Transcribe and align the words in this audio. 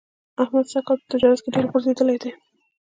احمد 0.43 0.65
سږ 0.73 0.83
کال 0.87 0.97
په 1.01 1.07
تجارت 1.11 1.39
کې 1.41 1.49
ډېر 1.55 1.65
غورځېدلی 1.69 2.17
دی. 2.23 2.31